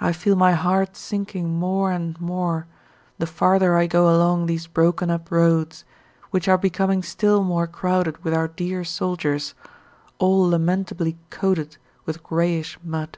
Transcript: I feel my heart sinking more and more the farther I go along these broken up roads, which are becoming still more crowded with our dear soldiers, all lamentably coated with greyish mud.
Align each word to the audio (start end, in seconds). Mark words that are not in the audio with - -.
I 0.00 0.10
feel 0.12 0.34
my 0.34 0.50
heart 0.50 0.96
sinking 0.96 1.60
more 1.60 1.92
and 1.92 2.20
more 2.20 2.66
the 3.20 3.26
farther 3.28 3.76
I 3.76 3.86
go 3.86 4.12
along 4.12 4.46
these 4.46 4.66
broken 4.66 5.10
up 5.10 5.30
roads, 5.30 5.84
which 6.32 6.48
are 6.48 6.58
becoming 6.58 7.04
still 7.04 7.44
more 7.44 7.68
crowded 7.68 8.24
with 8.24 8.34
our 8.34 8.48
dear 8.48 8.82
soldiers, 8.82 9.54
all 10.18 10.48
lamentably 10.50 11.18
coated 11.30 11.76
with 12.04 12.24
greyish 12.24 12.80
mud. 12.82 13.16